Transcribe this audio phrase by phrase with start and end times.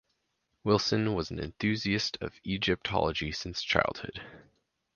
[0.63, 4.19] Wilson was an enthusiast of Egyptology since childhood.